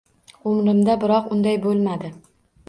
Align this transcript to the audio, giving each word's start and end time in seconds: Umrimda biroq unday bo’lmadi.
Umrimda 0.51 0.95
biroq 1.03 1.29
unday 1.37 1.61
bo’lmadi. 1.67 2.11